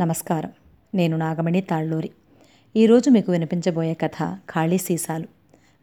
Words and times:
నమస్కారం. 0.00 0.52
నేను 0.94 1.16
నాగమణి 1.16 1.60
తాళ్ళూరి. 1.60 2.10
ఈరోజు 2.76 3.10
మీకు 3.10 3.32
వినిపించబోయే 3.32 3.94
కథ 3.94 4.38
ఖాళీ 4.50 4.78
సీసాలు. 4.78 5.26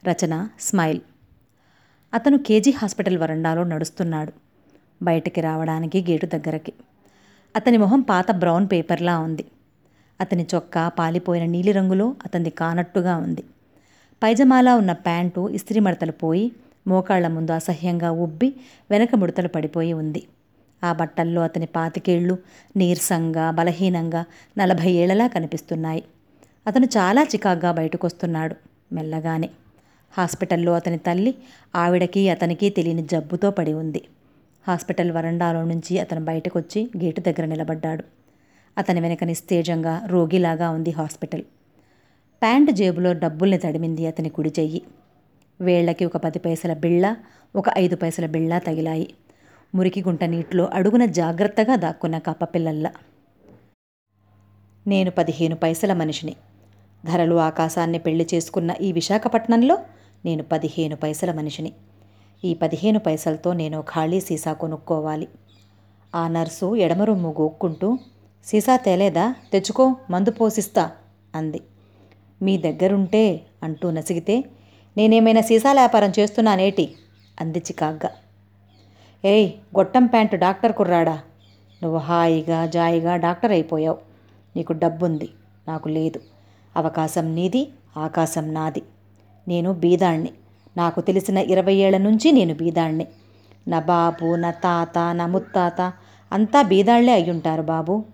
రచన 0.08 0.48
స్మైల్. 0.60 1.00
అతను 2.14 2.38
కేజీ 2.38 2.70
హాస్పిటల్ 2.70 3.18
వరండాలో 3.18 3.64
నడుస్తున్నాడు. 3.64 4.32
బయటికి 5.02 5.40
రావడానికి 5.40 6.02
గేటు 6.02 6.26
దగ్గరకి. 6.26 6.72
అతని 7.56 7.76
మొహం 7.76 8.00
పాత 8.00 8.30
బ్రౌన్ 8.30 8.68
పేపర్లా 8.72 9.18
ఉంది. 9.18 9.44
అతని 10.20 10.46
చొక్కా 10.54 10.88
పాలిపోయిన 10.88 11.44
నీలిరంగులో 11.44 12.14
అతనిది 12.24 12.50
కానట్టుగా 12.50 13.16
ఉంది. 13.16 13.44
పైజమాలా 14.22 14.74
ఉన్న 14.74 14.92
ప్యాంటు 14.92 15.48
ఇస్త్రీ 15.48 15.80
మడతలు 15.80 16.12
పోయి 16.12 16.52
మోకాళ్ళ 16.86 17.28
ముందు 17.28 17.52
అసహ్యంగా 17.52 18.10
ఉబ్బి 18.10 18.54
వెనక 18.90 19.14
ముడతలు 19.14 19.48
పడిపోయి 19.48 19.92
ఉంది. 19.92 20.26
ఆ 20.86 20.92
బట్టల్లో 20.92 21.42
అతని 21.42 21.66
పాతికేళ్ళు 21.66 22.38
నీరసంగా 22.76 23.50
బలహీనంగా 23.50 24.24
నలభై 24.58 24.90
ఏళ్ళలా 24.92 25.26
కనిపిస్తున్నాయి. 25.26 26.02
అతను 26.66 26.86
చాలా 26.86 27.22
చికాగ్గా 27.22 27.72
బయటకొస్తున్నాడు 27.72 28.56
మెల్లగానే. 28.94 29.48
హాస్పిటల్లో 30.16 30.72
అతని 30.72 30.98
తల్లి 30.98 31.32
ఆవిడకి 31.76 32.22
అతనికి 32.30 32.70
తెలియని 32.70 33.02
జబ్బుతో 33.02 33.50
పడి 33.50 33.72
ఉంది. 33.72 34.02
హాస్పిటల్ 34.68 35.10
వరండాలో 35.12 35.64
నుంచి 35.64 35.98
అతను 35.98 36.24
బయటకొచ్చి 36.24 36.90
గేటు 36.96 37.20
దగ్గర 37.20 37.44
నిలబడ్డాడు. 37.44 38.04
అతని 38.78 39.00
వెనక 39.00 39.24
నిస్తేజంగా 39.24 39.94
రోగిలాగా 40.06 40.70
ఉంది 40.70 40.90
హాస్పిటల్. 40.90 41.44
ప్యాంటు 42.42 42.70
జేబులో 42.70 43.12
డబ్బుల్ని 43.12 43.58
తడిమింది 43.58 44.06
అతని 44.06 44.28
కుడి 44.28 44.52
చెయ్యి. 44.58 44.82
వేళ్ళకి 45.60 46.04
ఒక 46.04 46.16
పది 46.16 46.38
పైసల 46.38 46.72
బిళ్ళ 46.74 47.14
ఒక 47.56 47.64
ఐదు 47.78 47.96
పైసల 47.96 48.26
బిళ్ళ 48.26 48.58
తగిలాయి. 48.58 49.06
మురికి 49.76 50.00
గుంట 50.02 50.24
నీటిలో 50.24 50.68
అడుగున 50.72 51.04
జాగ్రత్తగా 51.04 51.76
దాక్కున్న 51.76 52.18
కప్పపిల్లల్లా 52.18 52.90
నేను 54.86 55.10
పదిహేను 55.10 55.56
పైసల 55.56 55.92
మనిషిని. 55.92 56.36
ధరలు 57.06 57.34
ఆకాశాన్ని 57.34 57.98
పెళ్ళి 57.98 58.28
చేసుకున్న 58.34 58.74
ఈ 58.80 58.92
విశాఖపట్నంలో 58.92 59.78
నేను 60.24 60.42
పదిహేను 60.42 60.96
పైసల 60.96 61.32
మనిషిని. 61.32 61.72
ఈ 62.44 62.54
పదిహేను 62.54 62.98
పైసలతో 62.98 63.52
నేను 63.52 63.80
ఖాళీ 63.80 64.20
సీసా 64.20 64.52
కొనుక్కోవాలి. 64.52 65.28
ఆ 66.14 66.28
నర్సు 66.28 66.76
ఎడమరొమ్ము 66.76 67.34
గోక్కుంటూ 67.40 67.98
సీసా 68.44 68.76
తేలేదా? 68.76 69.34
తెచ్చుకో 69.52 69.96
మందు 70.10 70.30
పోసిస్తా 70.30 70.90
అంది. 71.34 71.60
మీ 72.42 72.58
దగ్గరుంటే 72.58 73.46
అంటూ 73.62 73.90
నసిగితే 73.90 74.44
నేనేమైనా 74.96 75.40
సీసా 75.40 75.72
వ్యాపారం 75.72 76.12
చేస్తున్నానేటి? 76.18 76.94
అంది 77.40 77.58
చికాగ్గా. 77.58 78.10
ఏయ్ 79.26 79.50
గొట్టం 79.78 80.06
ప్యాంటు 80.06 80.36
డాక్టర్ 80.36 80.72
కుర్రాడా? 80.72 81.20
నువ్వు 81.82 81.98
హాయిగా 81.98 82.66
జాయిగా 82.66 83.16
డాక్టర్ 83.16 83.52
అయిపోయావు. 83.52 83.98
నీకు 84.56 84.72
డబ్బుంది 84.72 85.28
నాకు 85.68 85.88
లేదు. 85.88 86.20
అవకాశం 86.76 87.34
నీది 87.34 87.68
ఆకాశం 87.96 88.54
నాది. 88.54 88.82
నేను 89.48 89.72
బీదాణ్ణి. 89.72 90.30
నాకు 90.76 91.00
తెలిసిన 91.00 91.38
ఇరవై 91.38 91.74
ఏళ్ళ 91.74 91.98
నుంచి 91.98 92.32
నేను 92.32 92.54
బీదాణ్ణి. 92.54 93.06
నా 93.68 93.80
బాబు 93.80 94.34
నా 94.34 94.50
తాత 94.50 94.98
నా 95.12 95.26
ముత్తాత 95.26 95.92
అంతా 96.32 96.62
బీదాళ్ళే 96.62 97.12
అయ్యుంటారు 97.12 97.62
బాబు. 97.62 98.04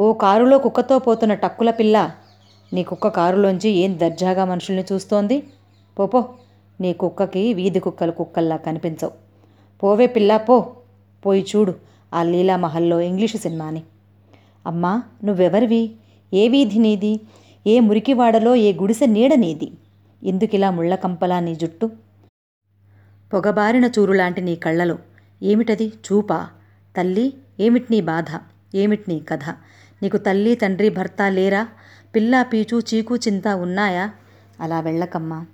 ఓ 0.00 0.12
కారులో 0.12 0.58
కుక్కతో 0.58 0.98
పోతున్న 0.98 1.34
టక్కుల 1.34 1.70
పిల్ల 1.70 2.10
నీ 2.72 2.82
కుక్క 2.82 3.08
కారులోంచి 3.08 3.70
ఏం 3.70 4.00
దర్జాగా 4.00 4.44
మనుషుల్ని 4.44 4.84
చూస్తోంది? 4.92 5.42
పోపో 5.98 6.24
నీ 6.80 6.92
కుక్కకి 6.92 7.54
వీధి 7.54 7.80
కుక్కలు 7.80 8.12
కుక్కల్లా 8.12 8.56
కనిపించవు. 8.56 9.27
పోవే 9.82 10.06
పిల్లా 10.06 10.36
పో. 10.36 10.76
పోయి 11.26 11.46
చూడు 11.56 11.74
ఆ 12.14 12.22
లీలామహల్లో 12.22 13.00
ఇంగ్లీషు 13.00 13.36
సినిమాని. 13.36 13.82
అమ్మా 14.66 15.02
నువ్వెవరివి? 15.24 15.90
ఏ 16.34 16.48
వీధి 16.48 16.78
నీది? 16.78 17.20
ఏ 17.66 17.80
మురికివాడలో 17.80 18.54
ఏ 18.54 18.72
గుడిసె 18.72 19.06
నీడ 19.06 19.34
నీది? 19.34 19.72
ఎందుకిలా 20.22 20.70
ముళ్ళకంపలా 20.70 21.40
నీ 21.40 21.54
జుట్టు? 21.54 21.90
పొగబారిన 23.32 23.84
చూరులాంటి 23.84 24.40
నీ 24.40 24.56
కళ్ళలో 24.56 24.98
ఏమిటది 25.42 25.88
చూపా? 25.88 26.48
తల్లి 26.96 27.34
ఏమిటి 27.60 27.86
నీ 27.90 28.00
బాధ? 28.00 28.24
ఏమిటి 28.74 29.04
నీ 29.08 29.20
కథ? 29.20 29.44
నీకు 30.02 30.16
తల్లి 30.16 30.54
తండ్రి 30.54 30.88
భర్త 30.88 31.22
లేరా? 31.22 31.68
పిల్లా 32.14 32.42
పీచు 32.42 32.82
చీకు 32.94 33.16
చింత 33.16 33.48
ఉన్నాయా? 33.48 34.10
అలా 34.60 34.80
వెళ్ళకమ్మా. 34.80 35.46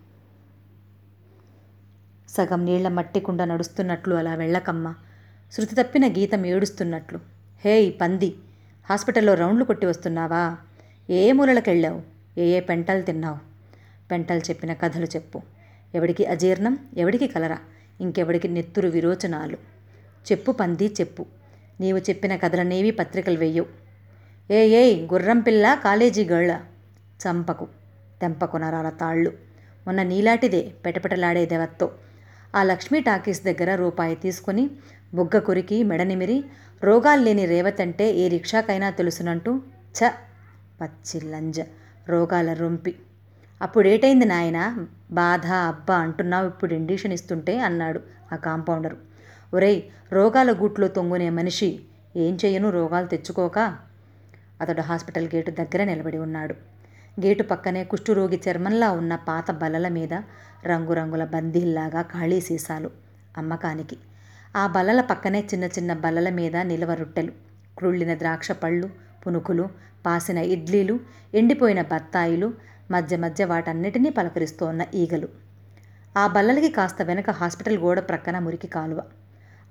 సగం 2.37 2.65
నీళ్ళ 2.65 2.89
మట్టికుండా 2.89 3.45
నడుస్తున్నట్లు 3.45 4.15
అలా 4.15 4.35
వెళ్ళకమ్మా. 4.35 4.95
శృతి 5.53 5.75
తప్పిన 5.75 6.09
గీతం 6.09 6.47
ఏడుస్తున్నట్లు. 6.47 7.19
హేయ్ 7.65 7.93
పంది 8.01 8.35
హాస్పిటల్లో 8.91 9.35
రౌండ్లు 9.35 9.65
కొట్టి 9.65 9.87
వస్తున్నావా? 9.87 10.57
ఏ 11.11 11.33
మూలలకెళ్ళావు? 11.33 12.03
ఏ 12.39 12.45
ఏ 12.45 12.61
పెంటలు 12.61 13.03
తిన్నావు? 13.03 13.39
పెంటలు 14.11 14.39
చెప్పిన 14.39 14.73
కథలు 14.73 15.05
చెప్పు. 15.05 15.43
ఎవడికి 15.95 16.27
అజీర్ణం 16.27 16.79
ఎవడికి 16.97 17.27
కలరా 17.27 17.59
ఇంకెవడికి 18.01 18.49
నెత్తురు 18.49 18.89
విరోచనాలు. 18.89 19.57
చెప్పు 20.33 20.53
పంది 20.53 20.87
చెప్పు. 20.87 21.27
నీవు 21.81 21.99
చెప్పిన 21.99 22.37
కథలనేవి 22.37 22.91
పత్రికలు 22.91 23.39
వెయ్యవు. 23.39 23.67
ఏ 24.53 24.67
ఏయ్ 24.67 25.13
గుర్రం 25.13 25.41
పిల్ల 25.41 25.81
కాలేజీ 25.85 26.25
గళ్ళ. 26.25 26.61
చంపకు 27.27 27.69
తెంపకు 28.21 28.57
నరాల 28.57 28.89
తాళ్ళు. 28.89 29.33
మొన్న 29.87 30.03
నీలాంటిదే 30.03 30.73
పెటపెటలాడే 30.87 31.47
దెవత్తో. 31.47 31.93
ఆ 32.55 32.63
లక్ష్మీ 32.63 33.01
టాకీస్ 33.01 33.41
దగ్గర 33.45 33.75
రూపాయి 33.75 34.15
తీసుకుని 34.17 34.65
బుగ్గ 35.13 35.39
కొరికి 35.39 35.79
మెడనిమిరి 35.83 36.37
రోగాలు 36.83 37.23
లేని 37.23 37.47
రేవతంటే 37.47 38.07
ఏ 38.15 38.29
రిక్షాకైనా 38.29 38.91
తెలుసునంటూ 38.91 39.53
ఛ! 39.95 40.11
పచ్చి 40.81 41.19
లంజ! 41.25 41.59
రోగాల 42.09 42.53
రొంపి! 42.53 42.93
అప్పుడేటైంది 43.61 44.25
నాయన? 44.25 44.59
బాధ 45.11 45.47
అబ్బా 45.69 45.97
అంటున్నావు 45.97 46.47
ఇప్పుడు 46.49 46.75
ఇండిషన్ 46.75 47.13
ఇస్తుంటే 47.13 47.59
అన్నాడు 47.61 48.01
ఆ 48.33 48.37
కాంపౌండరు. 48.37 48.99
ఒరేయ్ 49.53 49.81
రోగాల 50.13 50.53
గూట్లో 50.53 50.89
తొంగునే 50.89 51.31
మనిషి 51.31 51.69
ఏం 52.17 52.35
చేయను? 52.35 52.71
రోగాలు 52.71 53.07
తెచ్చుకోక? 53.07 53.59
అతడు 54.61 54.83
హాస్పిటల్ 54.83 55.29
గేటు 55.35 55.51
దగ్గర 55.61 55.85
నిలబడి 55.85 56.19
ఉన్నాడు. 56.19 56.55
గేటు 57.23 57.43
పక్కనే 57.43 57.85
కుష్ఠురోగి 57.85 58.41
చర్మంలా 58.45 58.91
ఉన్న 58.91 59.17
పాత 59.17 59.51
బల్లల 59.51 59.89
మీద 59.89 60.15
రంగురంగుల 60.67 61.25
బందీల్లాగా 61.25 62.03
ఖాళీ 62.03 62.41
సీసాలు 62.41 62.91
అమ్మకానికి. 63.37 63.97
ఆ 64.57 64.67
బల్లల 64.67 65.01
పక్కనే 65.01 65.41
చిన్న 65.41 65.65
చిన్న 65.65 65.93
బల్లల 65.95 66.29
మీద 66.29 66.57
నిలవ 66.57 66.95
రొట్టెలు 66.95 67.33
క్రుళ్ళిన 67.79 68.15
ద్రాక్ష 68.15 68.53
పళ్ళు 68.53 68.91
పునుకులు 69.27 69.69
పాసిన 70.07 70.39
ఇడ్లీలు 70.39 71.01
ఎండిపోయిన 71.35 71.83
బత్తాయిలు 71.83 72.55
మధ్య 72.91 73.17
మధ్య 73.17 73.45
వాటన్నిటినీ 73.45 74.11
పలకరిస్తోన్న 74.11 74.87
ఈగలు. 74.95 75.29
ఆ 76.19 76.27
బల్లలకి 76.27 76.69
కాస్త 76.69 77.03
వెనక 77.03 77.31
హాస్పిటల్ 77.31 77.79
గోడ 77.79 78.01
ప్రక్కన 78.01 78.39
మురికి 78.39 78.67
కాలువ. 78.67 79.03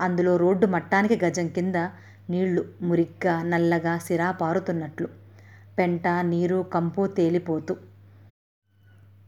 అందులో 0.02 0.38
రోడ్డు 0.38 0.66
మట్టానికి 0.68 1.26
గజం 1.26 1.48
కింద 1.48 1.76
నీళ్ళు 2.30 2.66
మురిగ్గా 2.82 3.44
నల్లగా 3.44 3.98
సిరా 3.98 4.32
పారుతున్నట్లు 4.32 5.23
పెంట 5.78 6.08
నీరు 6.08 6.66
కంపు 6.74 7.08
తేలిపోతూ. 7.08 7.76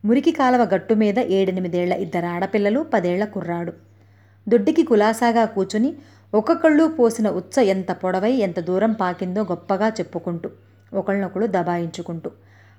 మురికి 0.05 0.31
కాలవ 0.31 0.63
గట్టు 0.73 0.93
మీద 0.93 1.19
ఏడెనిమిదేళ్ళ 1.19 1.93
ఇద్దరు 1.93 2.25
ఆడపిల్లలు 2.25 2.85
పదేళ్ళ 2.93 3.25
కుర్రాడు. 3.25 3.73
దొడ్డికి 4.49 4.83
కులాసాగా 4.83 5.45
కూచుని 5.45 5.95
ఒక్కొక్కళ్ళు 6.33 6.87
పోసిన 6.87 7.29
ఉచ్చ 7.29 7.61
ఎంత 7.61 7.91
పొడవై 7.91 8.31
ఎంత 8.31 8.59
దూరం 8.59 8.91
పాకిందో 8.91 9.41
గొప్పగా 9.43 9.89
చెప్పుకుంటూ 9.89 10.49
ఒకళ్ళనొకళ్ళు 10.93 11.47
దబాయించుకుంటూ. 11.47 12.31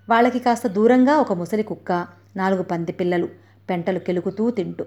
వాళ్ళకి 0.08 0.38
కాస్త 0.38 0.66
దూరంగా 0.66 1.16
ఒక 1.16 1.32
ముసలి 1.32 1.62
కుక్క 1.62 2.06
నాలుగు 2.36 2.62
పంది 2.62 2.92
పిల్లలు 2.92 3.28
పెంటలు 3.70 3.98
కెలుకుతూ 3.98 4.50
తింటూ. 4.50 4.84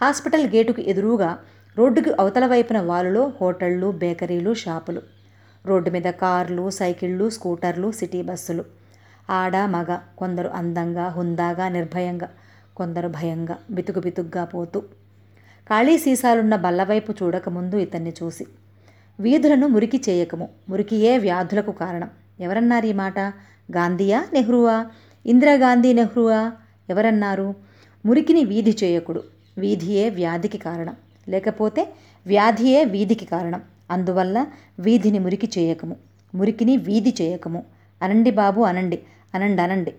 హాస్పిటల్ 0.00 0.46
గేటుకు 0.46 0.80
ఎదురుగా 0.80 1.38
రోడ్డుకి 1.76 2.10
అవతల 2.20 2.46
వైపున 2.46 2.80
వాలులో 2.80 3.32
హోటళ్ళు 3.40 3.90
బేకరీలు 3.92 4.54
షాపులు. 4.54 5.02
రోడ్డు 5.66 5.90
మీద 5.90 6.02
కార్లు 6.02 6.70
సైకిళ్ళు 6.70 7.30
స్కూటర్లు 7.30 7.92
సిటీ 7.92 8.22
బస్సులు. 8.22 8.64
ఆడ 9.30 9.56
మగ 9.56 9.98
కొందరు 10.18 10.48
అందంగా 10.48 11.08
హుందాగా 11.08 11.68
నిర్భయంగా 11.68 12.28
కొందరు 12.76 13.08
భయంగా 13.08 13.58
బితుకు 13.70 14.00
బితుగ్గా 14.00 14.44
పోతూ. 14.44 14.80
ఖాళీ 15.68 15.98
సీసాలున్న 15.98 16.56
బల్లవైపు 16.56 17.12
చూడకముందు 17.12 17.76
ఇతన్ని 17.76 18.12
చూసి. 18.22 18.46
వీధులను 19.20 19.66
మురికి 19.66 20.02
చేయకము. 20.08 20.48
మురికియే 20.68 21.18
వ్యాధులకు 21.18 21.72
కారణం. 21.72 22.10
ఎవరన్నారు 22.40 22.86
ఈ 22.86 22.92
మాట? 22.92 23.18
గాంధీయా 23.76 24.26
నెహ్రూవా? 24.32 24.86
ఇందిరాగాంధీ 25.26 25.92
నెహ్రూవా? 25.92 26.52
ఎవరన్నారు? 26.90 27.54
మురికిని 28.06 28.44
వీధి 28.44 28.76
చేయకుడు. 28.84 29.22
వీధియే 29.58 30.08
వ్యాధికి 30.08 30.58
కారణం. 30.58 30.96
లేకపోతే 31.28 31.92
వ్యాధియే 32.26 32.84
వీధికి 32.84 33.24
కారణం. 33.24 33.62
అందువల్ల 33.92 34.46
వీధిని 34.78 35.18
మురికి 35.18 35.48
చేయకము. 35.58 35.96
మురికిని 36.34 36.76
వీధి 36.76 37.14
చేయకము. 37.20 37.64
అనండి 38.02 38.30
బాబు 38.30 38.60
అనండి. 38.60 38.98
అనండి 39.34 39.62
అనండి. 39.62 39.94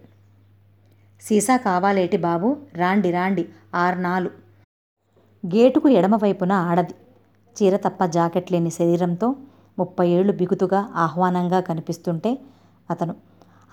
సీసా 1.21 1.57
కావాలేటి 1.57 2.17
బాబు 2.17 2.57
రాండి 2.73 3.11
రాండి. 3.11 3.49
ఆర్నాలు. 3.75 4.29
గేటుకు 5.45 5.89
ఎడమవైపున 5.89 6.51
ఆడది. 6.51 6.93
చీర 7.57 7.75
తప్ప 7.77 8.05
జాకెట్ 8.05 8.51
లేని 8.51 8.69
శరీరంతో 8.69 9.35
ముప్పై 9.79 10.07
ఏళ్ళు 10.09 10.33
బిగుతుగా 10.33 10.89
ఆహ్వానంగా 10.95 11.59
కనిపిస్తుంటే 11.59 12.37
అతను 12.89 13.15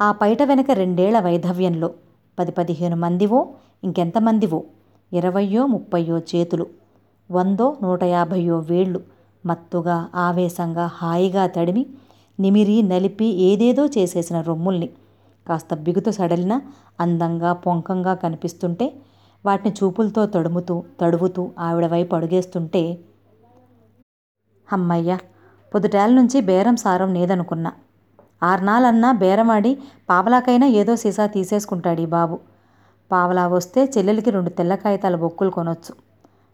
ఆ 0.01 0.13
పైట 0.13 0.43
వెనక 0.43 0.71
రెండేళ్ళ 0.71 1.21
వైధవ్యంలో 1.21 1.91
పది 2.39 2.53
పదిహేను 2.53 2.97
మందివో 2.97 3.41
ఇంకెంతమందివో 3.85 4.65
ఇరవయో 5.13 5.67
ముప్పయో 5.67 6.19
చేతులు. 6.19 6.67
వందో 7.31 7.77
నూట 7.83 8.05
యాభయో 8.05 8.59
వేళ్ళు. 8.59 9.01
మత్తుగా 9.45 10.09
ఆవేశంగా 10.15 10.87
హాయిగా 10.87 11.47
తడిమి 11.47 11.85
నిమిరి 12.39 12.83
నలిపి 12.83 13.29
ఏదేదో 13.49 13.87
చేసేసిన 13.87 14.41
రొమ్ముల్ని 14.41 14.89
కాస్త 15.49 15.75
బిగుతు 15.75 16.11
సడలిన 16.11 16.55
అందంగా 17.01 17.53
పొంకంగా 17.53 18.15
కనిపిస్తుంటే 18.15 18.87
వాటిని 19.45 19.75
చూపులతో 19.79 20.27
తడుముతూ 20.27 20.75
తడువుతూ 21.01 21.51
ఆవిడ 21.59 21.87
వైపు 21.87 22.15
అడుగేస్తుంటే 22.17 22.83
అమ్మయ్య 24.69 25.19
పొద్దుటేళ్ళ 25.73 26.15
నుంచి 26.15 26.41
బేరం 26.41 26.77
సారం 26.77 27.11
నేదనుకున్నా 27.15 27.73
ఆర్నాలన్నా 28.43 29.13
బేరమాడి 29.13 29.73
పావలాకైనా 30.11 30.67
ఏదో 30.81 30.97
సీసా 30.97 31.27
తీసేసుకుంటాడు 31.27 32.01
ఈ 32.01 32.07
బాబు. 32.07 32.37
పావలా 33.11 33.45
వస్తే 33.49 33.81
చెల్లెలికి 33.85 34.31
రెండు 34.31 34.51
తెల్ల 34.51 34.75
కాగితాల 34.75 35.17
బొక్కులు 35.17 35.51
కొనొచ్చు. 35.51 35.93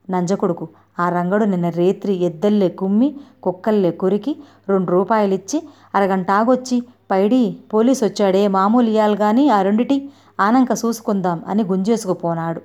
నంజకొడుకు 0.09 0.67
ఆ 0.99 1.07
రంగడు 1.09 1.45
నిన్న 1.45 1.69
రేత్రి 1.69 2.15
ఎద్దల్లే 2.29 2.69
కుమ్మి 2.81 3.09
కుక్కల్లే 3.41 3.91
కొరికి 3.93 4.33
రెండు 4.69 4.91
రూపాయలిచ్చి 4.91 5.59
అరగంట 5.95 6.31
ఆగొచ్చి 6.31 6.77
పైడి 7.11 7.41
పోలీసు 7.73 8.05
వచ్చాడే 8.05 8.49
మామూలు 8.49 8.89
ఇయ్యాలి 8.89 9.17
గాని 9.17 9.51
ఆ 9.51 9.63
రెండిటి 9.63 9.97
ఆనంక 10.41 10.71
చూసుకుందాం 10.85 11.39
అని 11.47 11.63
గుంజేసుకుపోనాడు. 11.65 12.61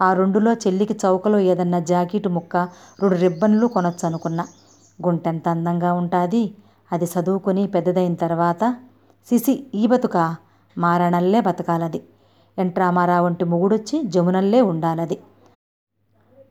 ఆ 0.00 0.08
రెండులో 0.12 0.52
చెల్లికి 0.54 0.94
చౌకలో 0.94 1.38
ఏదన్నా 1.50 1.78
జాకెట్ 1.80 2.28
ముక్క 2.28 2.56
రెండు 3.02 3.16
రిబ్బన్లు 3.16 3.66
కొనొచ్చు 3.66 4.04
అనుకున్నా 4.08 4.44
గుంటెంత 4.98 5.48
అందంగా 5.48 5.92
ఉంటుంది? 5.92 6.42
అది 6.90 7.04
చదువుకుని 7.04 7.66
పెద్దదైన 7.66 8.14
తర్వాత 8.14 8.62
సిసి 9.26 9.54
ఈ 9.74 9.86
బతుకా 9.86 10.24
మారణల్లే 10.76 11.40
బతకాలది. 11.40 12.00
ఎంట్రామారా 12.58 13.20
వంటి 13.20 13.44
మొగుడొచ్చి 13.44 13.96
జమునల్లే 14.04 14.60
ఉండాలది. 14.62 15.16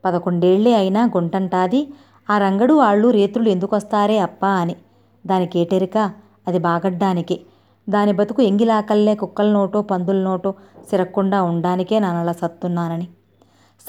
పదకొండేళ్ళే 0.06 0.74
అయినా 0.76 1.06
గుంటంటాది. 1.06 1.88
ఆ 2.30 2.38
రంగడు 2.38 2.74
వాళ్ళు 2.74 3.08
రేత్రులు 3.08 3.50
ఎందుకొస్తారే 3.50 4.18
అప్పా 4.18 4.50
అని. 4.50 4.76
దానికేటెరిక 5.28 5.98
అది 6.48 6.60
బాగడ్డానికే. 6.60 7.40
దాని 7.90 8.12
బతుకు 8.12 8.42
ఎంగిలాకల్లే 8.42 9.16
కుక్కల 9.16 9.52
నోటో 9.52 9.82
పందుల 9.82 10.16
నోటో 10.16 10.54
సిరక్కుండా 10.90 11.44
ఉండానికే 11.44 12.00
నానలా 12.00 12.32
సత్తున్నానని. 12.32 13.08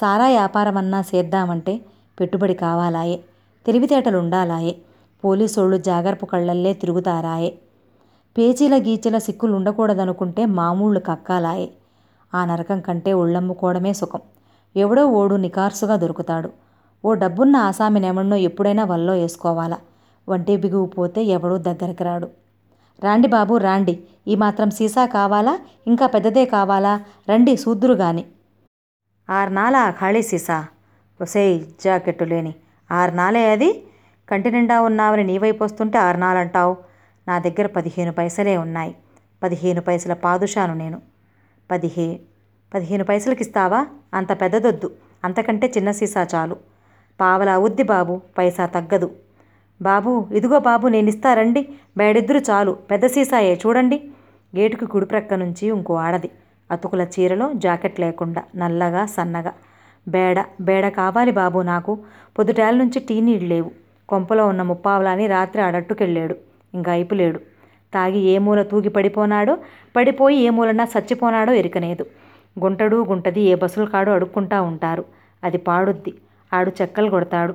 సారా 0.01 0.27
వ్యాపారమన్నా 0.27 1.03
చేద్దామంటే 1.15 1.81
పెట్టుబడి 2.19 2.53
కావాలాయే. 2.53 3.19
తెలివితేటలు 3.65 4.17
ఉండాలాయే 4.17 4.75
పోలీసోళ్ళు 5.23 5.77
జాగర్పు 5.77 6.25
కళ్ళల్లే 6.25 6.73
తిరుగుతారాయే. 6.73 7.57
పేచీల 8.37 8.77
గీచీల 8.77 9.17
సిక్కులు 9.17 9.53
ఉండకూడదనుకుంటే 9.53 10.45
మామూళ్ళు 10.45 10.99
కక్కాలాయే. 10.99 11.71
ఆ 12.33 12.45
నరకం 12.45 12.79
కంటే 12.79 13.13
ఒళ్ళమ్ముకోవడమే 13.13 13.93
సుఖం. 13.93 14.19
ఎవడో 14.75 15.05
ఓడు 15.05 15.35
నికార్సుగా 15.35 15.95
దొరుకుతాడు. 15.95 16.49
ఓ 17.05 17.13
డబ్బున్న 17.13 17.55
ఆసామినెమన్నో 17.55 18.35
ఎప్పుడైనా 18.35 18.83
వల్లో 18.83 19.13
వేసుకోవాలా 19.13 19.77
వంటే 20.29 20.57
బిగువు 20.57 20.85
పోతే 20.85 21.23
ఎవడూ 21.23 21.57
దగ్గరికి 21.57 22.03
రాడు. 22.03 22.27
రాండి 23.03 23.27
బాబు 23.27 23.57
రాండి. 23.57 24.03
ఈ 24.27 24.35
మాత్రం 24.35 24.69
సీసా 24.71 25.05
కావాలా? 25.05 25.59
ఇంకా 25.87 26.07
పెద్దదే 26.07 26.45
కావాలా? 26.45 27.01
రండి 27.29 27.57
సూద్దురు 27.57 27.93
గాని. 27.93 28.25
ఆర్నాల 29.29 29.93
ఖాళీ 30.01 30.21
సీసా? 30.21 30.67
ఒసేయ్ 31.21 31.61
జాకెట్టు 31.83 32.23
లేని. 32.23 32.55
ఆర్నాలే 32.91 33.51
అది? 33.51 33.83
కంటి 34.29 34.51
నిండా 34.51 34.81
ఉన్నావని 34.81 35.23
నీ 35.23 35.37
వైపు 35.37 35.63
వస్తుంటే 35.63 35.97
ఆర్నాలంటావు. 35.97 36.77
నా 37.27 37.39
దగ్గర 37.39 37.67
పదిహేను 37.67 38.11
పైసలే 38.11 38.57
ఉన్నాయి. 38.57 38.95
పదిహేను 39.43 39.81
పైసల 39.81 40.13
పాదుషాను 40.13 40.73
నేను. 40.73 41.01
పదిహే 41.71 42.19
పదిహేను 42.73 43.03
పైసలకి 43.03 43.41
ఇస్తావా 43.41 43.87
అంత 44.13 44.41
పెద్దదొద్దు. 44.41 44.91
అంతకంటే 45.23 45.71
చిన్న 45.77 45.91
సీసా 45.91 46.27
చాలు. 46.35 46.55
పావలా 47.21 47.57
ఉద్ది 47.57 47.83
బాబు 47.83 48.21
పైసా 48.37 48.65
తగ్గదు. 48.65 49.11
బాబు 49.81 50.27
ఇదిగో 50.31 50.59
బాబు 50.59 50.87
నేను 50.87 51.09
ఇస్తా 51.09 51.33
రండి 51.33 51.69
బేడిద్దరు 51.97 52.41
చాలు. 52.49 52.71
పెద్ద 52.91 53.05
సీసాయే 53.05 53.59
చూడండి. 53.65 53.97
గేటుకి 54.55 54.85
కుడి 54.85 55.05
ప్రక్క 55.05 55.33
నుంచి 55.33 55.67
ఇంకో 55.67 55.93
ఆడది. 55.95 56.29
అతుకుల 56.71 57.01
చీరలో 57.01 57.53
జాకెట్ 57.53 57.99
లేకుండా 57.99 58.43
నల్లగా 58.55 59.05
సన్నగా. 59.05 59.53
బేడ 60.07 60.45
బేడ 60.61 60.87
కావాలి 60.89 61.31
బాబు 61.31 61.59
నాకు. 61.59 61.99
పొద్దుటేళ్ళ 62.39 62.77
నుంచి 62.83 62.99
టీ 62.99 63.21
నీళ్ళు 63.21 63.47
లేవు. 63.47 63.71
కొంపలో 64.09 64.47
ఉన్న 64.47 64.61
ముప్పావలాని 64.61 65.27
రాత్రి 65.27 65.61
ఆడట్టుకెళ్ళాడు. 65.61 66.35
ఇంకా 66.73 66.91
అయిపోలేడు. 66.91 67.39
తాగి 67.93 68.19
ఏ 68.19 68.37
మూల 68.37 68.61
తూగి 68.61 68.89
పడిపోనాడో 68.89 69.57
పడిపోయి 69.95 70.37
ఏ 70.37 70.49
మూలన్నా 70.49 70.87
చచ్చిపోనాడో 70.93 71.53
ఎరికనేదు 71.53 72.05
గుంటడు 72.59 73.05
గుంటది 73.09 73.41
ఏ 73.41 73.55
బస్సులు 73.55 73.85
కాడో 73.85 74.11
అడుక్కుంటా 74.11 74.61
ఉంటారు. 74.61 75.05
అది 75.43 75.57
పాడుద్ది. 75.57 76.13
ఆడు 76.53 76.71
చెక్కలు 76.81 77.09
కొడతాడు. 77.09 77.53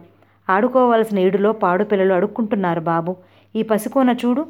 ఆడుకోవలసిన 0.48 1.18
ఈడులో 1.18 1.52
పాడు 1.52 1.84
పిల్లలు 1.84 2.14
అడుక్కుంటున్నారు 2.14 2.80
బాబు. 2.80 3.16
ఈ 3.56 3.62
పసికోన 3.62 4.16
చూడు 4.24 4.46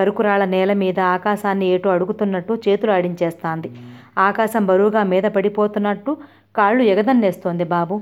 గరుకురాళ్ళ 0.00 0.44
నేల 0.44 0.72
మీద 0.72 1.00
ఆకాశాన్ని 1.00 1.66
ఏటో 1.66 1.90
అడుగుతున్నట్టు 1.90 2.52
చేతులు 2.68 2.92
ఆడించేస్తాంది. 2.92 3.70
ఆకాశం 4.18 4.66
బరువుగా 4.66 5.02
మీద 5.02 5.22
పడిపోతున్నట్టు 5.22 6.16
కాళ్ళు 6.56 6.82
ఎగదన్నేస్తోంది 6.82 7.64
బాబు. 7.64 8.00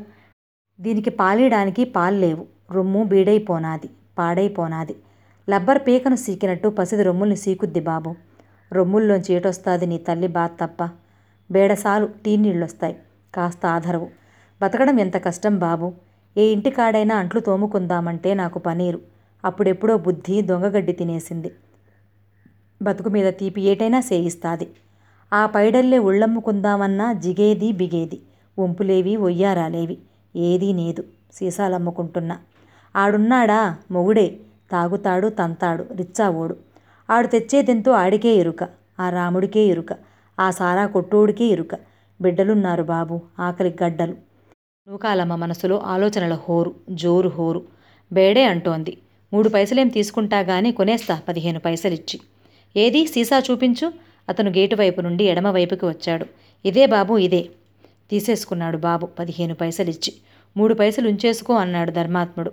దీనికి 0.80 1.10
పాలీయడానికి 1.10 1.84
పాలు 1.84 2.16
లేవు 2.16 2.46
రొమ్ము 2.72 3.04
బీడైపోనాది 3.04 3.88
పాడైపోనాది. 4.18 4.96
లబ్బర్ 5.50 5.78
పీకను 5.86 6.16
సీకినట్టు 6.16 6.68
పసిది 6.68 7.02
రొమ్ముల్ని 7.02 7.36
సీకుద్ది 7.36 7.80
బాబు. 7.80 8.14
రొమ్ముల్లోంచి 8.72 9.34
ఏటొస్తాది 9.34 9.86
నీ 9.86 9.98
తల్లి 9.98 10.28
బాత్ 10.28 10.52
తప్ప. 10.60 10.80
బేడసాలు 11.50 12.08
టీ 12.24 12.36
నీళ్ళొస్తాయి 12.36 12.96
కాస్త 13.34 13.66
ఆధరవు 13.66 14.08
బతకడం 14.62 15.00
ఎంత 15.00 15.16
కష్టం 15.16 15.58
బాబు? 15.58 15.92
ఏ 16.36 16.42
ఇంటికాడైనా 16.42 17.16
అంట్లు 17.16 17.40
తోముకుందామంటే 17.40 18.34
నాకు 18.34 18.58
పనీరు. 18.58 19.00
అప్పుడెప్పుడో 19.44 19.98
బుద్ధి 19.98 20.42
దొంగగడ్డి 20.42 20.92
తినేసింది. 20.92 21.52
బతుకు 22.82 23.08
మీద 23.08 23.32
తీపి 23.32 23.62
ఏటైనా 23.62 24.00
సేయిస్తాది. 24.00 24.68
ఆ 25.32 25.46
పైడల్లే 25.46 25.98
ఉళ్ళమ్ముకుందామన్నా 25.98 27.12
జిగేది 27.12 27.72
బిగేది. 27.72 28.20
ఒంపులేవి 28.58 29.16
ఒయ్యారాలేవి. 29.16 29.98
ఏదీ 30.36 30.72
నేదు. 30.72 31.04
సీసాలమ్ముకుంటున్నా. 31.32 32.38
ఆడున్నాడా? 32.96 33.76
మొగుడే. 33.90 34.36
తాగుతాడు 34.72 35.28
తంతాడు 35.28 35.86
రిచ్చావోడు. 35.94 36.56
ఆడు 37.10 37.26
తెచ్చేదెంతో 37.26 37.92
ఆడికే 37.92 38.36
ఎరుక. 38.36 38.68
ఆ 39.00 39.10
రాముడికే 39.10 39.60
ఎరుక. 39.60 40.07
ఆ 40.40 40.50
సారా 40.50 40.86
కొట్టోడికి 40.86 41.44
ఇరుక 41.44 41.74
బిడ్డలున్నారు 42.20 42.82
బాబు 42.82 43.20
ఆకలి 43.40 43.76
గడ్డలు. 43.84 44.16
నూకాలమ్మ 44.88 45.34
మనసులో 45.34 45.78
ఆలోచనల 45.78 46.34
హోరు 46.34 46.74
జోరు 46.90 47.28
హోరు. 47.28 47.62
బేడే 48.12 48.44
అంటోంది 48.44 48.98
మూడు 49.32 49.48
పైసలేం 49.48 49.88
తీసుకుంటా 49.88 50.40
గానీ 50.40 50.72
కొనేస్తా 50.72 51.20
పదిహేను 51.28 51.60
పైసలిచ్చి. 51.60 52.20
ఏది 52.76 53.06
సీసా 53.06 53.42
చూపించు? 53.50 53.92
అతను 54.28 54.50
గేటు 54.50 54.76
వైపు 54.76 55.00
నుండి 55.00 55.24
ఎడమవైపుకి 55.24 55.86
వచ్చాడు. 55.86 56.26
ఇదే 56.64 56.86
బాబు 56.86 57.18
ఇదే. 57.18 57.48
తీసేసుకున్నాడు 58.10 58.76
బాబు 58.76 59.06
పదిహేను 59.06 59.54
పైసలిచ్చి. 59.54 60.14
మూడు 60.56 60.74
పైసలు 60.74 61.08
ఉంచేసుకో 61.08 61.54
అన్నాడు 61.54 61.90
ధర్మాత్ముడు. 61.90 62.52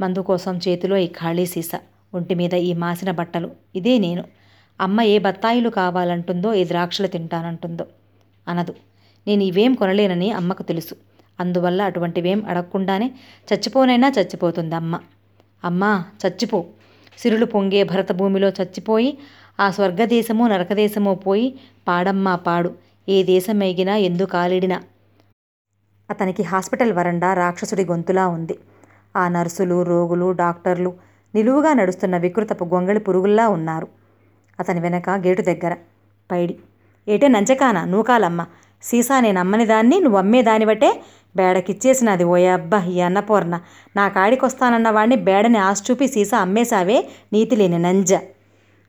మందు 0.00 0.20
కోసం 0.20 0.58
చేతిలో 0.68 0.96
ఈ 0.96 1.06
ఖాళీ 1.06 1.46
సీసా 1.46 1.80
ఒంటి 2.14 2.34
మీద 2.34 2.54
ఈ 2.54 2.72
మాసిన 2.72 3.10
బట్టలు. 3.10 3.50
ఇదే 3.74 3.98
నేను. 3.98 4.24
అమ్మ 4.80 5.00
ఏ 5.00 5.18
బత్తాయిలు 5.18 5.68
కావాలంటుందో 5.68 6.54
ఏ 6.54 6.64
ద్రాక్షలు 6.64 7.06
తింటానంటుందో 7.06 7.84
అనదు. 8.48 8.74
నేను 9.26 9.42
ఇవేం 9.42 9.74
కొనలేనని 9.74 10.30
అమ్మకు 10.30 10.62
తెలుసు. 10.62 10.94
అందువల్ల 11.40 11.82
అటువంటివేం 11.82 12.44
అడగకుండానే 12.48 13.08
చచ్చిపోనైనా 13.48 14.12
చచ్చిపోతుంది 14.18 14.74
అమ్మ 14.74 15.00
అమ్మా 15.64 16.04
చచ్చిపో. 16.22 16.64
సిరులు 17.18 17.46
పొంగే 17.46 17.82
భరత 17.82 18.12
భూమిలో 18.12 18.48
చచ్చిపోయి 18.48 19.18
ఆ 19.60 19.70
స్వర్గదేశమో 19.70 20.48
నరకదేశమో 20.48 21.14
పోయి 21.14 21.48
పాడమ్మా 21.88 22.36
పాడు. 22.36 22.70
ఏ 23.08 23.22
దేశం 23.22 23.62
ఎగినా 23.62 23.96
ఎందు 23.96 24.24
కాలిడినా 24.24 24.78
అతనికి 26.10 26.42
హాస్పిటల్ 26.42 26.92
వరండా 26.92 27.34
రాక్షసుడి 27.34 27.84
గొంతులా 27.84 28.28
ఉంది. 28.28 28.58
ఆ 29.16 29.28
నర్సులు 29.28 29.82
రోగులు 29.82 30.32
డాక్టర్లు 30.32 30.90
నిలువుగా 31.34 31.72
నడుస్తున్న 31.72 32.16
వికృతపు 32.16 32.64
గొంగళి 32.64 33.00
పురుగుల్లా 33.00 33.48
ఉన్నారు. 33.48 33.88
అతని 34.60 34.80
వెనక 34.80 35.10
గేటు 35.10 35.42
దగ్గర. 35.42 35.76
పైడి. 36.32 36.56
ఏటే 37.08 37.28
నంచకానా? 37.28 37.84
నూకాలమ్మ. 37.84 38.46
సీసా 38.82 39.20
నేను 39.20 39.40
అమ్మని 39.40 39.66
దాన్ని 39.66 40.00
నువ్వు 40.00 40.18
అమ్మేదాన్ని 40.18 40.66
బట్టే 40.66 41.00
బేడకిచ్చేసినది. 41.36 42.24
ఓయే 42.24 42.48
అబ్బా 42.48 42.84
ఈ 42.84 43.00
అన్నపూర్ణ. 43.00 43.60
నా 43.96 44.08
కాడికొస్తానన్న 44.08 44.90
వాడిని 44.90 45.16
బేడని 45.16 45.58
ఆశ 45.58 45.82
చూపి 45.90 46.06
సీసా 46.06 46.38
అమ్మేశావే 46.38 47.08
నీతి 47.32 47.56
లేని 47.56 47.78
నంజ. 47.78 48.14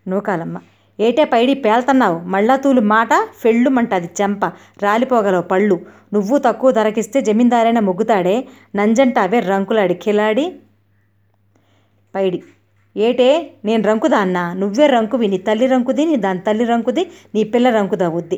నూకాలమ్మ. 0.07 0.59
ఏటే 0.99 1.23
పైడి 1.23 1.53
పేల్తన్నావు? 1.53 2.19
మళ్ళా 2.19 2.55
తూలు 2.55 2.81
మాట 2.81 3.09
ఫెళ్ళుమంటది 3.39 4.09
చెంప. 4.21 4.45
రాలిపోగలవు 4.83 5.41
పళ్ళు. 5.41 5.79
నువ్వు 6.13 6.37
తక్కువ 6.37 6.71
ధరకిస్తే 6.71 7.21
జమీందారైనా 7.21 7.81
మొగ్గుతాడే? 7.81 8.47
నంజంటావే 8.75 9.39
రంకులాడి 9.39 9.93
కిలాడి. 9.93 10.55
పైడి. 12.15 12.43
ఏటే 12.97 13.29
నేను 13.65 13.83
రంకుదా 13.83 14.17
అన్నా. 14.17 14.53
నువ్వే 14.53 14.87
రంకువి. 14.87 15.27
నీ 15.27 15.37
తల్లి 15.37 15.67
రంకుది 15.67 16.05
నీ 16.05 16.15
దాని 16.15 16.39
తల్లి 16.39 16.65
రంకుది 16.65 17.03
నీ 17.35 17.43
పిల్ల 17.43 17.69
రంకుదా 17.69 18.09
వద్ది 18.09 18.37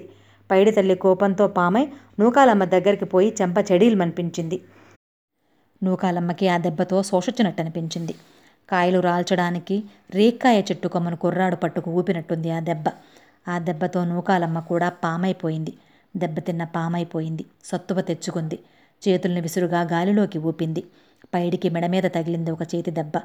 పైడి 0.50 0.72
తల్లి 0.72 0.96
కోపంతో 0.96 1.48
పామై 1.48 1.84
నూకాలమ్మ 2.20 2.64
దగ్గరికి 2.66 3.06
పోయి 3.06 3.34
చెంప 3.42 3.58
చెడీలమనిపించింది. 3.72 4.58
నూకాలమ్మకి 5.84 6.48
ఆ 6.50 6.58
దెబ్బతో 6.58 7.04
శోషొచ్చినట్టు 7.04 7.62
అనిపించింది 7.62 8.16
కాయలు 8.70 9.00
రాల్చడానికి 9.00 9.84
రేక్కాయ 10.12 10.62
చెట్టు 10.72 10.88
కొమ్మను 10.88 11.16
కుర్రాడు 11.16 11.56
పట్టుకు 11.56 11.92
ఊపినట్టుంది 11.92 12.52
ఆ 12.52 12.60
దెబ్బ. 12.60 12.88
ఆ 13.48 13.60
దెబ్బతో 13.60 14.06
నూకాలమ్మ 14.06 14.60
కూడా 14.60 14.90
పామైపోయింది. 14.90 15.74
దెబ్బతిన్న 16.18 16.64
పామైపోయింది. 16.64 17.46
సత్తువ 17.64 18.02
తెచ్చుకుంది. 18.02 18.60
చేతుల్ని 19.08 19.42
విసురుగా 19.42 19.82
గాలిలోకి 19.82 20.40
ఊపింది. 20.40 20.84
పైడికి 21.34 21.70
మెడ 21.70 21.86
మీద 21.86 22.04
తగిలింది 22.04 22.52
ఒక 22.52 22.64
చేతి 22.76 22.92
దెబ్బ. 22.92 23.16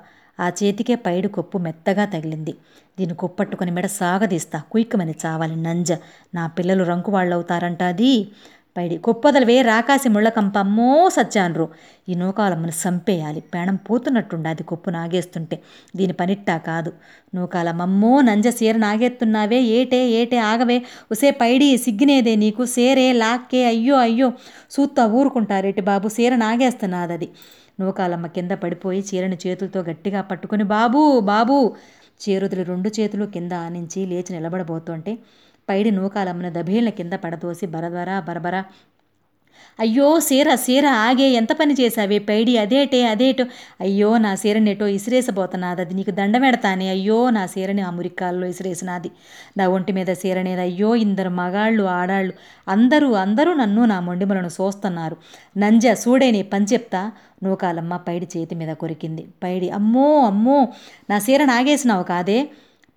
ఆ 0.41 0.49
చేతికే 0.49 0.95
పైడి 0.95 1.29
కొప్పు 1.29 1.59
మెత్తగా 1.59 2.05
తగిలింది. 2.05 2.55
దీన్ని 2.99 3.17
కొప్పట్టుకుని 3.17 3.71
మెడ 3.71 3.87
సాగదీస్తా. 3.87 4.63
కుయిక్కమని 4.71 5.15
చావాలి 5.27 5.57
నంజ. 5.57 5.91
నా 6.35 6.47
పిల్లలు 6.47 6.85
రంకు 6.85 7.13
వాళ్ళవుతారంట 7.13 7.83
అది. 7.83 8.29
పైడి 8.77 8.97
కొప్పదలవే 8.99 9.63
రాకాసి 9.63 10.09
ముళ్ళకంపమ్మో 10.09 11.09
సత్యాన్రు 11.09 11.67
ఈ 12.09 12.15
నూకాలమ్మను 12.15 12.71
సంపేయాలి. 12.71 13.41
పేణం 13.41 13.77
పోతున్నట్టుండాది 13.77 14.63
కొప్పు 14.63 14.91
నాగేస్తుంటే. 14.91 15.57
దీని 15.97 16.13
పనిట్టా 16.13 16.57
కాదు. 16.59 16.93
నూకాలమ్మమ్మో 17.35 18.21
నంజ 18.21 18.49
సీర 18.49 18.77
నాగేస్తున్నావే 18.77 19.61
ఏటే 19.79 20.11
ఏటే 20.11 20.39
ఆగవే. 20.39 20.79
ఉసే 21.11 21.31
పైడి 21.31 21.77
సిగ్గినేదే 21.77 22.37
నీకు. 22.37 22.65
సేరే 22.67 23.13
లాక్కే. 23.13 23.65
అయ్యో 23.65 23.97
అయ్యో. 23.97 24.33
సూత్తా 24.71 25.07
ఊరుకుంటారేటి 25.07 25.81
బాబు. 25.81 26.09
సీర 26.09 26.37
నాగేస్తున్నాదది. 26.37 27.29
నూకాలమ్మ 27.79 28.27
కింద 28.29 28.53
పడిపోయి 28.63 29.01
చీరని 29.09 29.39
చేతులతో 29.45 29.81
గట్టిగా 29.89 30.21
పట్టుకుని 30.23 30.65
బాబూ 30.73 31.01
బాబూ! 31.29 31.57
చేరుదులు 32.21 32.65
రెండు 32.65 32.89
చేతులు 32.99 33.25
కింద 33.33 33.53
ఆనించి 33.65 34.01
లేచి 34.07 34.33
నిలబడబోతుంటే 34.33 35.13
పైడి 35.69 35.91
నూకాలమ్మను 35.93 36.51
దభీళ్ళ 36.57 36.89
కింద 36.99 37.15
పడదోసి 37.23 37.67
బరబరా 37.75 38.17
బరబరా 38.29 38.61
అయ్యో 39.81 40.21
సీర 40.21 40.55
సీర 40.55 40.87
ఆగే 40.87 41.31
ఎంత 41.31 41.53
పని 41.53 41.75
చేశావే? 41.81 42.19
పైడి 42.19 42.59
అదేటే 42.59 43.07
అదేటో. 43.07 43.45
అయ్యో 43.81 44.19
నా 44.19 44.35
సీరనేటో 44.35 44.87
ఇసిరేసబోతున్నాది. 44.87 45.81
అది 45.81 45.95
నీకు 45.95 46.11
దండమెడతానే 46.11 46.89
అయ్యో 46.89 47.31
నా 47.31 47.47
సీరని 47.47 47.83
ఆ 47.83 47.91
మురికాల్లో 47.91 48.47
ఇసిరేసినది. 48.47 49.11
నా 49.57 49.69
ఒంటి 49.69 49.93
మీద 49.93 50.13
సీరనేది. 50.13 50.61
అయ్యో 50.61 50.95
ఇందరు 50.97 51.29
మగాళ్ళు 51.29 51.83
ఆడాళ్ళు. 51.83 52.33
అందరూ 52.69 53.13
అందరూ 53.13 53.55
నన్ను 53.55 53.85
నా 53.85 54.01
మొండిమలను 54.01 54.49
సోస్తున్నారు. 54.49 55.17
నంజ 55.59 55.87
సూడేని 55.95 56.43
పని 56.43 56.67
చెప్తా? 56.73 57.13
నూకాలమ్మ 57.43 57.97
పైడి 57.97 58.29
చేతి 58.37 58.55
మీద 58.55 58.73
కొరికింది. 58.75 59.27
పైడి 59.43 59.71
అమ్మో 59.71 60.25
అమ్మో 60.27 60.69
నా 61.11 61.19
సీర 61.19 61.45
నాగేసినావు 61.45 62.03
కాదే? 62.03 62.39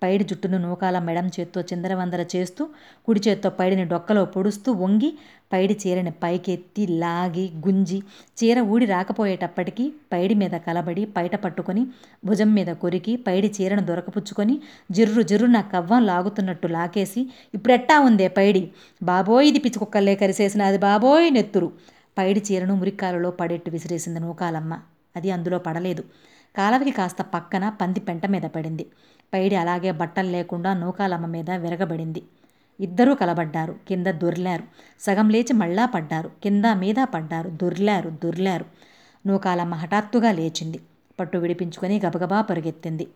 పైడి 0.02 0.24
జుట్టును 0.24 0.58
నూకాల 0.58 0.98
మెడం 0.98 1.26
చేత్తో 1.26 1.60
చిందరవందర 1.60 2.26
చేస్తూ 2.36 2.62
కుడి 3.06 3.20
చేత్తో 3.28 3.50
పైడిని 3.50 3.84
డొక్కలో 3.84 4.24
పొడుస్తూ 4.24 4.72
వంగి 4.72 5.10
పైడి 5.52 5.74
చీరని 5.74 6.10
పైకెత్తి 6.22 6.86
లాగి 6.86 7.52
గుంజి 7.66 7.98
చీర 8.38 8.60
ఊడి 8.60 8.84
రాకపోయేటప్పటికీ 8.84 9.92
పైడి 10.12 10.34
మీద 10.34 10.50
కలబడి 10.50 11.04
పైట 11.06 11.36
పట్టుకొని 11.36 11.82
భుజం 12.24 12.54
మీద 12.54 12.66
కొరికి 12.66 13.16
పైడి 13.16 13.52
చీరను 13.56 13.84
దొరకపుచ్చుకొని 13.84 14.56
జిర్రు 14.90 15.22
జిర్రు 15.22 15.46
నా 15.46 15.60
కవ్వం 15.60 16.06
లాగుతున్నట్టు 16.06 16.66
లాకేసి 16.66 17.20
ఇప్పుడెట్టా 17.54 18.00
ఉందే 18.00 18.28
పైడి? 18.28 18.70
బాబోయ్ 19.02 19.48
ఇది 19.48 19.58
పిచ్చుకుక్కలే 19.58 20.14
కరిసేసిన 20.14 20.62
అది 20.62 20.78
బాబోయ్ 20.78 21.32
నెత్తురు. 21.32 21.70
పైడి 22.18 22.42
చీరను 22.52 22.74
మురికాలలో 22.74 23.30
పడేట్టు 23.30 23.70
విసిరేసింది 23.70 24.20
నూకాలమ్మ. 24.20 24.74
అది 25.16 25.30
అందులో 25.30 25.58
పడలేదు. 25.58 26.02
కాలవకి 26.56 26.90
కాస్త 26.90 27.22
పక్కన 27.22 27.68
పంది 27.68 28.00
పెంట 28.00 28.26
మీద 28.26 28.42
పడింది. 28.42 28.86
పైడి 29.34 29.54
అలాగే 29.54 29.90
బట్టలు 29.92 30.30
లేకుండా 30.30 30.74
నూకాలమ్మ 30.74 31.26
మీద 31.26 31.50
విరగబడింది. 31.50 32.22
ఇద్దరూ 32.80 33.14
కలబడ్డారు. 33.14 33.74
కింద 33.88 34.06
దొర్లారు. 34.06 34.62
సగం 35.00 35.30
లేచి 35.30 35.52
మళ్ళా 35.52 35.86
పడ్డారు. 35.86 36.30
కింద 36.42 36.64
మీద 36.74 36.94
పడ్డారు. 37.14 37.50
దొర్లారు 37.62 38.10
దొర్లారు. 38.24 38.64
నూకాలమ్మ 39.26 39.74
హఠాత్తుగా 39.74 40.32
లేచింది. 40.32 40.80
పట్టు 41.20 41.38
విడిపించుకొని 41.38 42.00
గబగబా 42.06 42.40
పరుగెత్తింది. 42.40 43.06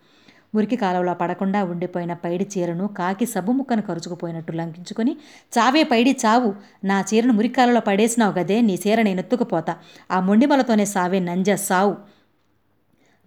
మురికి 0.55 0.77
కాలువలో 0.77 1.15
పడకుండా 1.15 1.65
ఉండిపోయిన 1.65 2.13
పైడి 2.13 2.47
చీరను 2.59 2.87
కాకి 2.89 3.27
సబ్బు 3.27 3.53
ముక్కను 3.53 3.83
కరుచుకుపోయినట్టు 3.83 4.53
లంకించుకొని 4.53 5.17
చావే 5.59 5.83
పైడి 5.83 6.17
చావు. 6.27 6.55
నా 6.85 7.01
చీరను 7.01 7.33
మురికి 7.33 7.37
మురికాలలో 7.37 7.81
పడేసినావు 7.81 8.33
గదే. 8.33 8.61
నీ 8.61 8.79
చీర 8.87 9.03
నేను 9.03 9.21
ఎత్తుకుపోతా 9.21 9.77
ఆ 10.11 10.21
మొండిమలతోనే 10.21 10.85
సావే 10.85 11.21
నంజ 11.21 11.51
సావు. 11.51 12.12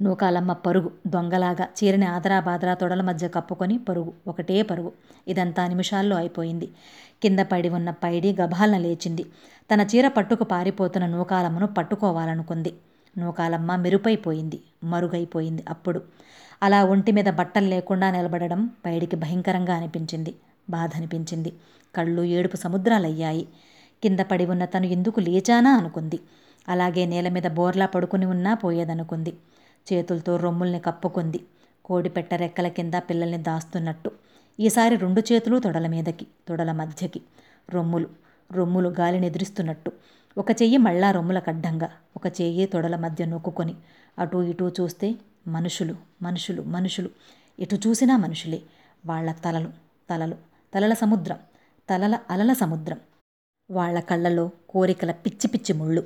నూకాలమ్మ 0.01 0.53
పరుగు 0.53 0.91
దొంగలాగా 1.07 1.67
చీరని 1.77 2.05
ఆదరా 2.05 2.39
బాదరా 2.39 2.73
తొడల 2.73 3.01
మధ్య 3.01 3.27
కప్పుకొని 3.27 3.77
పరుగు 3.77 4.13
ఒకటే 4.27 4.61
పరుగు. 4.61 4.91
ఇదంతా 5.27 5.67
నిమిషాల్లో 5.67 6.15
అయిపోయింది. 6.17 6.67
కింద 7.21 7.39
పడి 7.39 7.69
ఉన్న 7.69 7.91
పైడి 7.91 8.35
గభాలన 8.41 8.77
లేచింది. 8.77 9.23
తన 9.71 9.81
చీర 9.81 10.07
పట్టుకు 10.07 10.43
పారిపోతున్న 10.43 11.07
నూకాలమ్మను 11.07 11.67
పట్టుకోవాలనుకుంది. 11.67 12.73
నూకాలమ్మ 13.17 13.75
మెరుపైపోయింది 13.75 14.59
మరుగైపోయింది 14.83 15.63
అప్పుడు. 15.69 16.01
అలా 16.63 16.83
ఒంటి 16.85 17.11
మీద 17.11 17.29
బట్టలు 17.29 17.65
లేకుండా 17.65 18.11
నిలబడడం 18.11 18.69
పైడికి 18.85 19.15
భయంకరంగా 19.15 19.75
అనిపించింది 19.75 20.35
బాధ 20.69 20.91
అనిపించింది 20.95 21.53
కళ్ళు 21.95 22.21
ఏడుపు 22.21 22.55
సముద్రాలయ్యాయి. 22.55 23.47
కింద 24.03 24.19
పడి 24.19 24.45
ఉన్న 24.45 24.65
తను 24.65 24.85
ఎందుకు 24.85 25.19
లేచానా 25.19 25.71
అనుకుంది. 25.71 26.19
అలాగే 26.69 27.05
నేల 27.05 27.29
మీద 27.29 27.47
బోర్లా 27.47 27.85
పడుకుని 27.85 28.25
ఉన్నా 28.25 28.53
పోయేదనుకుంది. 28.53 29.33
చేతులతో 29.93 30.37
రొమ్ముల్ని 30.37 30.79
కప్పుకుంది. 30.79 31.45
కోడిపెట్ట 31.85 32.33
రెక్కల 32.33 32.67
కింద 32.67 32.93
పిల్లల్ని 32.93 33.37
దాస్తున్నట్టు. 33.37 34.11
ఈసారి 34.59 34.95
రెండు 34.95 35.21
చేతులు 35.31 35.59
తొడల 35.59 35.87
మీదకి 35.87 36.27
తొడల 36.47 36.71
మధ్యకి. 36.71 37.21
రొమ్ములు 37.69 38.09
రొమ్ములు 38.51 38.89
గాలిని 38.89 39.27
ఎదురిస్తున్నట్టు 39.27 39.91
ఒక 40.37 40.51
చెయ్యి 40.51 40.77
మళ్ళా 40.77 41.11
రొమ్ముల 41.11 41.39
కడ్డంగా 41.39 41.89
ఒక 42.15 42.27
చెయ్యి 42.27 42.65
తొడల 42.65 42.95
మధ్య 42.95 43.25
నొక్కుకొని. 43.25 43.75
అటు 44.19 44.37
ఇటు 44.37 44.71
చూస్తే 44.81 45.15
మనుషులు 45.47 45.95
మనుషులు 46.21 46.61
మనుషులు. 46.61 47.09
ఎటు 47.59 47.75
చూసినా 47.75 48.17
మనుషులే. 48.17 48.61
వాళ్ళ 49.05 49.31
తలలు 49.31 49.69
తలలు 50.09 50.35
తలల 50.75 50.93
సముద్రం 50.93 51.37
తలల 51.89 52.19
అలల 52.29 52.53
సముద్రం. 52.53 52.99
వాళ్ళ 53.71 53.99
కళ్ళలో 53.99 54.49
కోరికల 54.69 55.11
పిచ్చి 55.11 55.47
పిచ్చి 55.47 55.73
ముళ్ళు. 55.73 56.03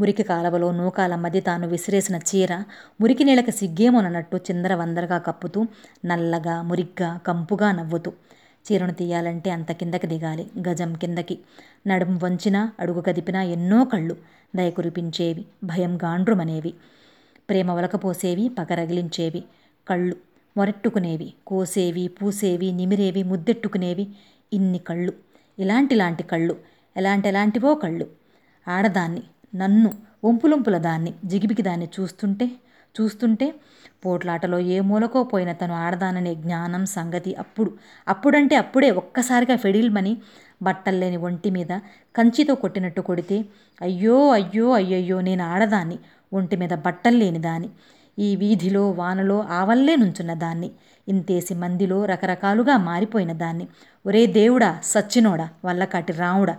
మురికి 0.00 0.22
కాలవలో 0.22 0.72
నూకాల 0.72 1.14
మధ్య 1.14 1.40
తాను 1.40 1.68
విసిరేసిన 1.68 2.16
చీర 2.16 2.64
మురికి 3.00 3.24
నీళ్ళకి 3.24 3.52
సిగ్గేమోనన్నట్టు 3.52 4.36
చిందరవందరగా 4.36 5.18
కప్పుతూ 5.18 5.66
నల్లగా 6.04 6.62
మురిగ్గా 6.62 7.16
కంపుగా 7.16 7.72
నవ్వుతూ 7.72 8.12
చీరను 8.66 8.92
తీయాలంటే 8.92 9.50
అంత 9.50 9.72
కిందకి 9.72 10.06
దిగాలి 10.06 10.46
గజం 10.68 10.94
కిందకి. 10.94 11.38
నడుము 11.86 12.20
వంచినా 12.22 12.72
అడుగు 12.80 13.00
కదిపినా 13.00 13.42
ఎన్నో 13.42 13.84
కళ్ళు 13.84 14.16
దయ 14.56 14.70
కురిపించేవి 14.70 15.44
భయం 15.64 15.96
గాండ్రుమనేవి. 15.96 16.74
ప్రేమ 17.48 17.70
ఒలకపోసేవి 17.70 18.48
పగరగిలించేవి 18.48 19.44
కళ్ళు 19.90 20.16
మొరెట్టుకునేవి 20.56 21.34
కోసేవి 21.46 22.08
పూసేవి 22.08 22.72
నిమిరేవి 22.72 23.22
ముద్దెట్టుకునేవి 23.22 24.08
ఇన్ని 24.52 24.78
కళ్ళు. 24.78 25.12
ఇలాంటిలాంటి 25.58 26.22
కళ్ళు 26.22 26.56
ఎలాంటి 26.96 27.28
ఎలాంటివో 27.28 27.74
కళ్ళు. 27.74 28.06
ఆడదాన్ని 28.68 29.22
నన్ను 29.54 29.90
ఒంపులొంపుల 30.24 30.78
దాన్ని 30.78 31.12
జిగిబికి 31.24 31.62
దాన్ని 31.62 31.88
చూస్తుంటే 32.00 32.46
చూస్తుంటే 32.94 33.54
పోట్లాటలో 34.04 34.58
ఏ 34.58 34.80
మూలకో 34.80 35.24
పోయిన 35.24 35.52
తను 35.52 35.74
ఆడదాననే 35.74 36.34
జ్ఞానం 36.34 36.86
సంగతి 36.86 37.34
అప్పుడు 37.34 37.70
అప్పుడంటే 38.08 38.56
అప్పుడే 38.56 38.90
ఒక్కసారిగా 38.90 39.56
ఫెడిల్మని 39.56 40.12
బట్టల్లేని 40.62 41.16
ఒంటి 41.16 41.50
మీద 41.50 41.72
కంచితో 42.16 42.54
కొట్టినట్టు 42.54 43.00
కొడితే 43.00 43.44
అయ్యో 43.82 44.30
అయ్యో 44.30 44.72
అయ్యయ్యో 44.72 45.20
నేను 45.20 45.44
ఆడదాన్ని 45.44 45.98
ఒంటి 46.32 46.56
మీద 46.56 46.74
బట్టల్లేని 46.74 47.38
దాన్ని 47.38 47.70
ఈ 48.18 48.36
వీధిలో 48.36 48.90
వానలో 48.90 49.40
ఆవల్లే 49.50 49.96
నుంచున్న 49.96 50.34
దాన్ని 50.34 50.70
ఇంతేసి 51.08 51.54
మందిలో 51.54 52.04
రకరకాలుగా 52.04 52.76
మారిపోయిన 52.76 53.32
దాన్ని. 53.32 53.66
ఒరే 54.06 54.26
దేవుడా 54.26 54.80
సచ్చినోడా 54.84 55.48
వల్లకాటి 55.64 56.12
రాముడా 56.12 56.54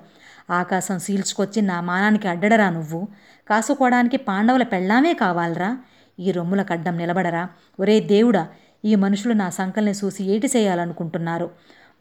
ఆకాశం 0.50 1.00
సీల్చుకొచ్చి 1.00 1.62
నా 1.62 1.82
మానానికి 1.82 2.28
అడ్డడరా 2.28 2.70
నువ్వు? 2.70 3.08
కాసుకోవడానికి 3.50 4.18
పాండవుల 4.18 4.64
పెళ్ళామే 4.64 5.14
కావాలరా? 5.14 5.78
ఈ 6.20 6.32
రొమ్ముల 6.32 6.62
కడ్డం 6.62 6.98
నిలబడరా? 6.98 7.50
ఒరే 7.80 8.00
దేవుడా 8.00 8.48
ఈ 8.86 8.96
మనుషులు 8.96 9.34
నా 9.34 9.50
సంకల్ని 9.50 9.92
చూసి 9.92 10.24
ఏటి 10.24 10.48
చేయాలనుకుంటున్నారు? 10.56 11.50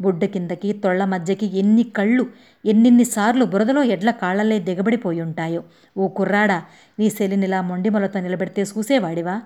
బుడ్డ 0.01 0.25
కిందకి 0.25 0.73
తొళ్ళ 0.73 1.05
మధ్యకి 1.05 1.59
ఎన్ని 1.59 1.83
కళ్ళు 1.83 2.27
ఎన్నిన్నిసార్లు 2.67 3.45
బురదలో 3.45 3.83
ఎడ్ల 3.83 4.11
కాళ్ళలే 4.11 4.59
దిగబడిపోయి 4.59 5.21
ఉంటాయో 5.21 5.63
ఓ 5.97 6.09
కుర్రాడా 6.09 6.63
నీ 6.99 7.11
శలినిలా 7.11 7.63
మొండిమలతో 7.63 8.21
నిలబెడితే 8.21 8.63
చూసేవాడివా? 8.63 9.43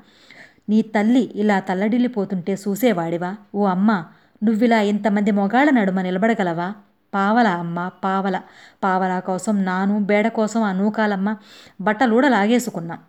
నీ 0.69 0.83
తల్లి 0.83 1.21
ఇలా 1.35 1.61
తల్లడిల్లిపోతుంటే 1.61 2.55
చూసేవాడివా? 2.55 3.37
ఓ 3.55 3.67
అమ్మ 3.67 4.05
నువ్విలా 4.45 4.81
ఇంతమంది 4.81 5.31
మొగాళ్ళ 5.31 5.71
నడుమ 5.71 6.01
నిలబడగలవా? 6.03 6.75
పావల 7.15 7.49
అమ్మ 7.63 7.91
పావల. 8.05 8.37
పావల 8.85 9.19
కోసం 9.21 9.65
నాను 9.65 10.01
బేడ 10.01 10.29
కోసం 10.29 10.63
ఆ 10.63 10.73
నూకాలమ్మ 10.73 11.29
బట్టలూడ 11.81 12.27
లాగేసుకున్నాం. 12.27 13.01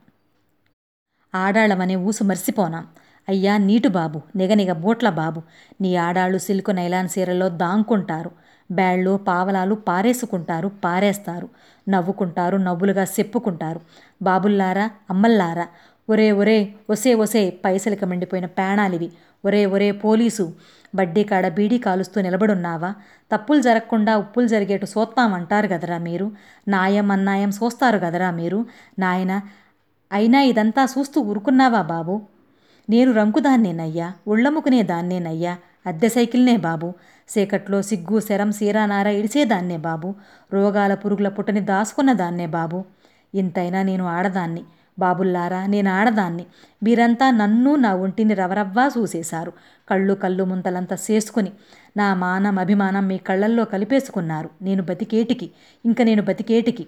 ఆడాళ్ళమనే 1.33 1.95
ఊసు 1.95 2.23
మర్సిపోనాం. 2.23 2.85
అయ్యా 3.27 3.57
నీటు 3.57 3.87
బాబు 3.89 4.21
నిగనిగ 4.35 4.71
బూట్ల 4.73 5.09
బాబు. 5.09 5.39
నీ 5.81 5.95
ఆడాళ్ళు 5.95 6.37
సిల్కు 6.37 6.71
నైలాన్ 6.71 7.09
సీరలో 7.09 7.49
దాంకుంటారు. 7.49 8.31
బ్యాళ్ళు 8.71 9.17
పావలాలు 9.27 9.75
పారేసుకుంటారు 9.89 10.71
పారేస్తారు. 10.83 11.47
నవ్వుకుంటారు 11.89 12.57
నవ్వులుగా 12.57 13.03
చెప్పుకుంటారు 13.17 13.79
బాబుల్లారా 14.21 14.89
అమ్మల్లారా 15.09 15.65
ఒరే 16.09 16.31
ఒరే 16.31 16.73
ఒసే 16.89 17.13
ఒసే 17.13 17.49
పైసలకి 17.65 18.05
మండిపోయిన 18.05 18.45
పేణాలివి. 18.45 19.11
ఒరే 19.45 19.65
ఒరే 19.65 19.91
పోలీసు 19.91 20.53
బడ్డీ 20.95 21.23
కాడ 21.23 21.47
బీడీ 21.47 21.77
కాలుస్తూ 21.77 22.21
నిలబడున్నావా? 22.21 22.95
తప్పులు 23.31 23.61
జరగకుండా 23.61 24.17
ఉప్పులు 24.17 24.47
జరిగేటు 24.47 24.85
సోత్తామంటారు 24.85 25.67
కదరా 25.67 25.97
మీరు. 25.97 26.31
నాయం 26.67 27.11
అన్నాయం 27.11 27.49
చూస్తారు 27.49 27.97
కదరా 27.97 28.31
మీరు. 28.31 28.65
నాయన 28.99 29.41
అయినా 30.11 30.41
ఇదంతా 30.41 30.87
చూస్తూ 30.97 31.21
ఊరుకున్నావా 31.21 31.81
బాబు? 31.81 32.21
నేను 32.89 33.11
రంకుదాన్నేనయ్యా 33.13 34.13
ఉళ్ళముకునే 34.27 34.83
దాన్నేనయ్యా 34.83 35.57
అద్దె 35.85 36.09
సైకిల్నే 36.09 36.57
బాబు. 36.57 36.93
సేకట్లో 37.29 37.81
సిగ్గు 37.81 38.19
శరం 38.19 38.51
సీరానార 38.51 39.07
ఇడిసేదాన్నే 39.07 39.77
బాబు. 39.77 40.15
రోగాల 40.53 40.93
పురుగుల 40.93 41.29
పుట్టని 41.29 41.59
దాసుకున్న 41.59 42.13
దాన్నే 42.13 42.47
బాబు. 42.47 42.85
ఇంతైనా 43.33 43.83
నేను 43.83 44.05
ఆడదాన్ని. 44.07 44.63
బాబుల్లారా 44.99 45.65
నేను 45.65 45.89
ఆడదాన్ని. 45.91 46.45
మీరంతా 46.83 47.31
నన్ను 47.31 47.75
నా 47.75 47.95
ఒంటిని 47.95 48.33
రవరవ్వా 48.33 48.91
చూసేశారు. 48.97 49.53
కళ్ళు 49.89 50.13
కళ్ళు 50.13 50.43
ముంతలంతా 50.43 50.97
చేసుకుని 51.11 51.51
నా 51.97 52.13
మానం 52.13 52.59
అభిమానం 52.59 53.07
మీ 53.07 53.17
కళ్ళల్లో 53.17 53.65
కలిపేసుకున్నారు. 53.65 54.49
నేను 54.61 54.83
బతికేటికి 54.83 55.51
ఇంక 55.85 56.01
నేను 56.01 56.21
బతికేటికి. 56.21 56.87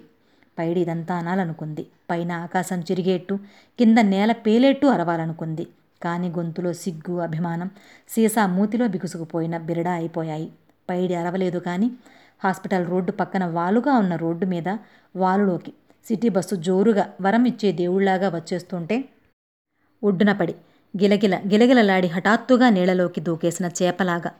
పైడి 0.58 0.80
ఇదంతా 0.80 1.14
అనాలనుకుంది. 1.14 1.86
పైన 2.10 2.32
ఆకాశం 2.32 2.80
చిరిగేట్టు 2.80 3.34
కింద 3.78 3.98
నేల 3.98 4.32
పేలేట్టు 4.32 4.86
అరవాలనుకుంది. 4.86 5.66
కానీ 6.02 6.28
గొంతులో 6.28 6.72
సిగ్గు 6.72 7.18
అభిమానం 7.18 7.70
సీసా 8.08 8.46
మూతిలో 8.46 8.88
బిగుసుకుపోయిన 8.88 9.58
బిరడా 9.58 9.92
అయిపోయాయి. 9.92 10.48
పైడి 10.90 11.14
అరవలేదు 11.14 11.58
కానీ 11.58 11.90
హాస్పిటల్ 12.44 12.86
రోడ్డు 12.86 13.12
పక్కన 13.12 13.44
వాలుగా 13.44 13.92
ఉన్న 13.92 14.16
రోడ్డు 14.16 14.46
మీద 14.46 14.68
వాలులోకి 15.16 15.72
సిటీ 16.06 16.28
బస్సు 16.28 16.54
జోరుగా 16.56 17.04
వరం 17.20 17.44
ఇచ్చే 17.46 17.72
దేవుళ్ళాగా 17.72 18.28
వచ్చేస్తుంటే 18.28 18.96
ఒడ్డున 20.02 20.32
పడి 20.32 20.54
గిలగిల 20.94 21.34
గిలగిలలాడి 21.52 22.06
హఠాత్తుగా 22.06 22.68
నీళ్ళలోకి 22.70 23.20
దూకేసిన 23.20 23.66
చేపలాగా 23.82 24.30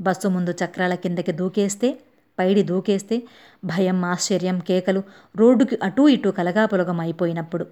బస్సు 0.00 0.28
ముందు 0.28 0.50
చక్రాల 0.50 0.94
కిందకి 0.94 1.32
దూకేస్తే 1.32 1.88
పైడి 2.38 2.62
దూకేస్తే 2.62 3.16
భయం 3.64 4.04
ఆశ్చర్యం 4.04 4.58
కేకలు 4.58 5.02
రోడ్డుకి 5.36 5.76
అటూ 5.82 6.08
ఇటూ 6.08 6.30
కలగాపులగం 6.30 7.00
అయిపోయినప్పుడు 7.00 7.64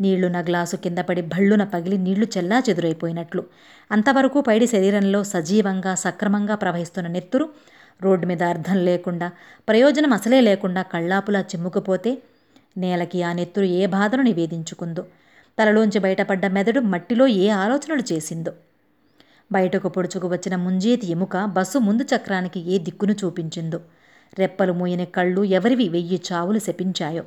నీళ్ళున్న 0.00 0.38
గ్లాసు 0.40 0.76
కింద 0.76 0.98
పడి 0.98 1.22
భళ్ళున 1.22 1.64
పగిలి 1.64 1.98
నీళ్ళు 1.98 2.26
చెల్లా 2.36 2.62
చెదురైపోయినట్లు. 2.68 3.42
అంతవరకు 3.90 4.40
పైడి 4.40 4.66
శరీరంలో 4.66 5.24
సజీవంగా 5.24 5.94
సక్రమంగా 5.94 6.54
ప్రవహిస్తున్న 6.54 7.08
నెత్తురు 7.08 7.46
రోడ్డు 8.02 8.26
మీద 8.26 8.42
అర్థం 8.42 8.76
లేకుండా 8.84 9.26
ప్రయోజనం 9.68 10.12
అసలే 10.12 10.40
లేకుండా 10.40 10.82
కళ్ళాపులా 10.82 11.40
చిమ్ముకుపోతే 11.40 12.12
నేలకి 12.76 13.22
ఆ 13.22 13.32
నెత్తురు 13.32 13.66
ఏ 13.66 13.86
బాధను 13.86 14.22
నివేదించుకుందో. 14.22 15.02
తలలోంచి 15.58 15.98
బయటపడ్డ 15.98 16.46
మెదడు 16.46 16.80
మట్టిలో 16.80 17.26
ఏ 17.26 17.48
ఆలోచనలు 17.48 18.04
చేసిందో. 18.12 18.52
బయటకు 19.52 19.88
పొడుచుకు 19.88 20.28
వచ్చిన 20.28 20.56
ముంజేతి 20.56 21.06
ఎముక 21.06 21.44
బస్సు 21.44 21.78
ముందు 21.78 22.02
చక్రానికి 22.02 22.60
ఏ 22.60 22.78
దిక్కును 22.78 23.12
చూపించిందో. 23.12 23.80
రెప్పలు 24.38 24.72
మూయని 24.72 25.06
కళ్ళు 25.06 25.44
ఎవరివి 25.44 25.88
వెయ్యి 25.88 26.20
చావులు 26.32 26.58
శపించాయో. 26.58 27.24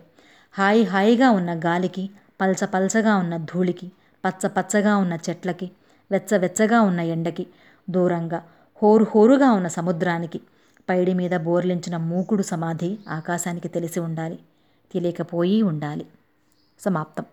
హాయి 0.56 0.84
హాయిగా 0.84 1.30
ఉన్న 1.30 1.52
గాలికి 1.66 2.10
పల్చ 2.42 2.66
పల్చగా 2.66 3.16
ఉన్న 3.16 3.38
ధూళికి 3.38 3.88
పచ్చ 4.24 4.48
పచ్చగా 4.48 4.98
ఉన్న 4.98 5.18
చెట్లకి 5.30 5.72
వెచ్చ 6.12 6.38
వెచ్చగా 6.38 6.82
ఉన్న 6.82 7.00
ఎండకి 7.00 7.46
దూరంగా 7.90 8.40
హోరు 8.82 9.04
హోరుగా 9.04 9.52
ఉన్న 9.52 9.68
సముద్రానికి 9.68 10.42
పైడి 10.90 11.14
మీద 11.14 11.36
బోర్లించిన 11.38 11.98
మూకుడు 11.98 12.44
సమాధి 12.44 12.98
ఆకాశానికి 13.10 13.68
తెలిసి 13.68 14.00
ఉండాలి. 14.00 14.40
తెలియకపోయి 14.92 15.62
ఉండాలి. 15.62 16.06
సమాప్తం. 16.80 17.26